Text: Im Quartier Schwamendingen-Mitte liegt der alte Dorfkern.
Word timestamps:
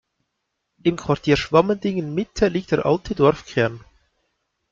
Im 0.81 0.95
Quartier 0.95 1.37
Schwamendingen-Mitte 1.37 2.47
liegt 2.47 2.71
der 2.71 2.87
alte 2.87 3.13
Dorfkern. 3.13 3.85